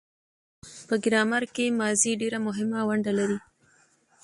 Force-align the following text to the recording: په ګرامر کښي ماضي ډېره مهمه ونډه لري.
په 0.87 0.95
ګرامر 1.03 1.43
کښي 1.55 1.65
ماضي 1.79 2.11
ډېره 2.21 2.39
مهمه 2.47 2.79
ونډه 2.87 3.11
لري. 3.19 3.37